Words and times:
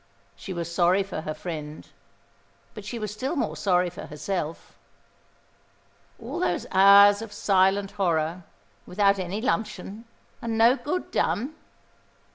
She 0.35 0.51
was 0.51 0.73
sorry 0.73 1.03
for 1.03 1.21
her 1.21 1.33
friend; 1.35 1.87
but 2.73 2.83
she 2.83 2.97
was 2.97 3.13
still 3.13 3.35
more 3.35 3.55
sorry 3.55 3.91
for 3.91 4.07
herself. 4.07 4.75
All 6.19 6.39
those 6.39 6.65
hours 6.71 7.21
of 7.21 7.31
silent 7.31 7.91
horror, 7.91 8.43
without 8.87 9.19
any 9.19 9.41
luncheon, 9.41 10.05
and 10.41 10.57
no 10.57 10.75
good 10.75 11.11
done! 11.11 11.53